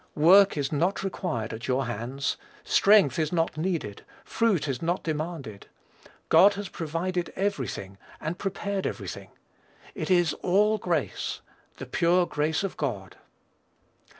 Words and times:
Work 0.15 0.57
is 0.57 0.71
not 0.71 1.03
required 1.03 1.53
at 1.53 1.67
your 1.67 1.85
hands; 1.85 2.35
strength 2.63 3.19
is 3.19 3.31
not 3.31 3.55
needed; 3.55 4.03
fruit 4.25 4.67
is 4.67 4.81
not 4.81 5.03
demanded. 5.03 5.67
God 6.29 6.55
has 6.55 6.69
provided 6.69 7.31
every 7.35 7.67
thing, 7.67 7.99
and 8.19 8.39
prepared 8.39 8.87
every 8.87 9.07
thing. 9.07 9.29
It 9.93 10.09
is 10.09 10.33
all 10.41 10.79
grace, 10.79 11.41
the 11.77 11.85
pure 11.85 12.25
grace 12.25 12.63
of 12.63 12.77
God. 12.77 13.15